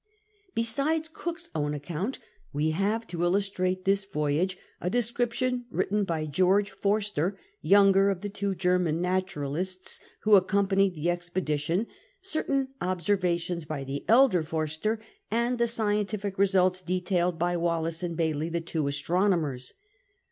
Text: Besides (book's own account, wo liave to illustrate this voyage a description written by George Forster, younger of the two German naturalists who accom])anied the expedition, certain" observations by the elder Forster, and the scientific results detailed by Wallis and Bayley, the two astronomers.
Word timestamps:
Besides 0.55 1.09
(book's 1.09 1.51
own 1.53 1.75
account, 1.75 2.17
wo 2.51 2.61
liave 2.63 3.05
to 3.05 3.21
illustrate 3.21 3.85
this 3.85 4.03
voyage 4.03 4.57
a 4.79 4.89
description 4.89 5.65
written 5.69 6.05
by 6.05 6.25
George 6.25 6.71
Forster, 6.71 7.37
younger 7.61 8.09
of 8.09 8.21
the 8.21 8.27
two 8.29 8.55
German 8.55 8.99
naturalists 8.99 9.99
who 10.21 10.31
accom])anied 10.41 10.95
the 10.95 11.11
expedition, 11.11 11.85
certain" 12.19 12.69
observations 12.91 13.63
by 13.63 13.83
the 13.83 14.03
elder 14.07 14.41
Forster, 14.41 14.99
and 15.29 15.59
the 15.59 15.67
scientific 15.67 16.39
results 16.39 16.81
detailed 16.81 17.37
by 17.37 17.55
Wallis 17.55 18.01
and 18.01 18.17
Bayley, 18.17 18.49
the 18.49 18.59
two 18.59 18.87
astronomers. 18.87 19.75